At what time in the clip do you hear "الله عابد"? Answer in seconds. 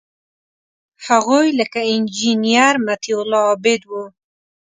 3.21-3.81